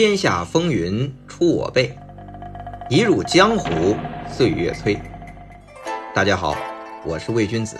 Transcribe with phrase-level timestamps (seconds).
[0.00, 1.94] 天下风云出我辈，
[2.88, 3.94] 一入江湖
[4.26, 4.98] 岁月催。
[6.14, 6.56] 大家好，
[7.04, 7.76] 我是魏君子，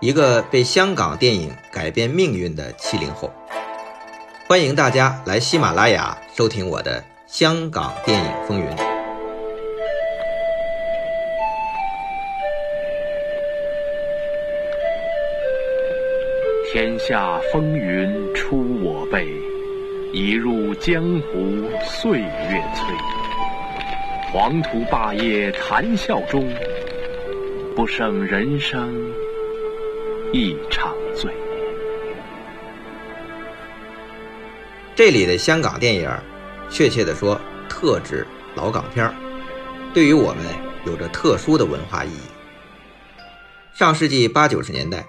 [0.00, 3.32] 一个被香港电影改变命运的七零后。
[4.48, 8.66] 欢迎大家来喜马拉雅收听我的《香港电影风云》。
[16.72, 19.24] 天下风云出我辈，
[20.14, 22.94] 一入江湖岁月催。
[24.30, 26.46] 黄土霸业谈笑中，
[27.74, 29.10] 不胜人生
[30.30, 31.32] 一场醉。
[34.94, 36.10] 这里的香港电影，
[36.68, 39.10] 确切的说，特指老港片，
[39.94, 40.44] 对于我们
[40.84, 42.20] 有着特殊的文化意义。
[43.72, 45.02] 上世纪八九十年代。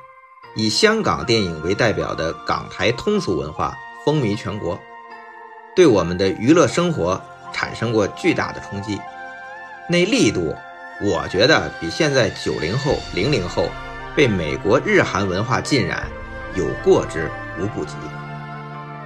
[0.56, 3.76] 以香港电影为代表的港台通俗文化
[4.06, 4.80] 风靡全国，
[5.76, 9.00] 对我们的娱乐生活产生过巨大的冲击。
[9.90, 10.56] 那力度，
[11.02, 13.70] 我觉得比现在九零后、零零后
[14.16, 16.04] 被美国、日韩文化浸染
[16.56, 17.96] 有过之无不及。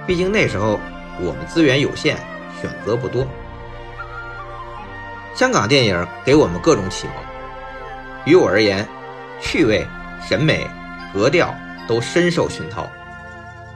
[0.06, 0.78] 毕竟那时候
[1.20, 2.16] 我们资源有限，
[2.60, 3.26] 选择不多。
[5.34, 7.14] 香港电影给我们各种启蒙。
[8.24, 8.86] 于我而言，
[9.40, 9.86] 趣味、
[10.26, 10.68] 审美。
[11.10, 11.54] 格调
[11.88, 12.86] 都深受熏陶，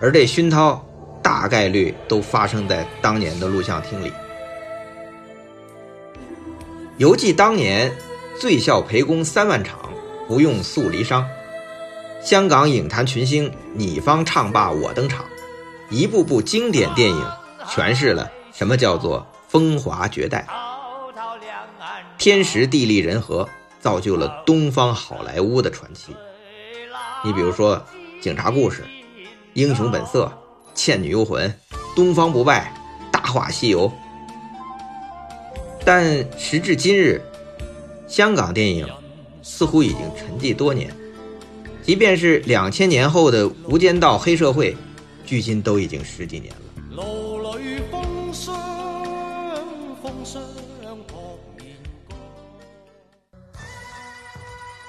[0.02, 0.84] 而这熏陶
[1.42, 4.12] 大概率都发生在当年的录像厅里。
[6.98, 7.92] 犹记当年
[8.40, 9.90] 醉笑陪公三万场，
[10.28, 11.24] 不用诉离殇。
[12.22, 15.24] 香港影坛群星你方唱罢我登场，
[15.90, 17.32] 一部部经典电影
[17.66, 20.46] 诠释了什么叫做风华绝代。
[22.18, 23.48] 天时地利人和
[23.80, 26.14] 造就了东方好莱坞的传奇。
[27.24, 27.76] 你比如说，
[28.22, 28.82] 《警察故事》
[29.54, 30.26] 《英雄本色》
[30.74, 31.48] 《倩女幽魂》
[31.94, 32.72] 《东方不败》
[33.10, 33.88] 《大话西游》，
[35.84, 36.04] 但
[36.38, 37.20] 时至今日，
[38.08, 38.86] 香港电影
[39.42, 40.94] 似乎已经沉寂多年。
[41.82, 44.76] 即便是两千年后的《无间道》黑社会，
[45.24, 46.60] 距今都已经十几年了。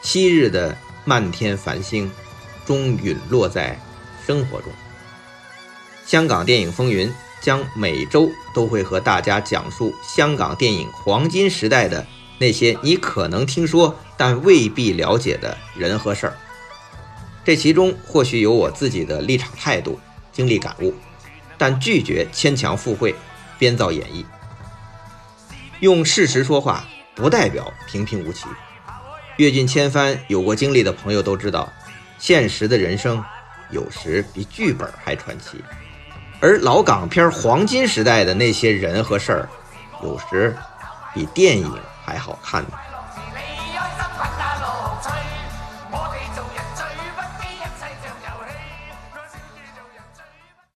[0.01, 0.75] 昔日的
[1.05, 2.11] 漫天繁星。
[2.65, 3.77] 终陨落在
[4.25, 4.71] 生活中。
[6.05, 12.05] 香港电影风云将每周都会和大家讲述香港电影黄金时代的
[12.39, 16.37] 那些你可能听说但未必了解的人和事儿。
[17.43, 19.99] 这其中或许有我自己的立场态度、
[20.31, 20.93] 经历感悟，
[21.57, 23.13] 但拒绝牵强附会、
[23.57, 24.23] 编造演绎。
[25.81, 28.45] 用事实说话，不代表平平无奇。
[29.37, 31.71] 阅尽千帆、有过经历的朋友都知道。
[32.19, 33.21] 现实的人生，
[33.69, 35.61] 有时比剧本还传奇，
[36.43, 39.47] 而老港片黄金时代的那些人和事儿，
[40.03, 40.53] 有时
[41.13, 41.71] 比电影
[42.05, 42.71] 还好看呢。